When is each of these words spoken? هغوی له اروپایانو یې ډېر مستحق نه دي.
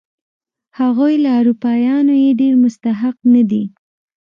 هغوی 0.79 1.13
له 1.23 1.29
اروپایانو 1.39 2.13
یې 2.23 2.31
ډېر 2.41 2.53
مستحق 2.63 3.17
نه 3.33 3.41
دي. 3.49 3.63